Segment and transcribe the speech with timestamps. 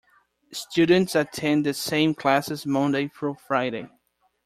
[0.51, 3.87] Students attend the same classes Monday through Friday.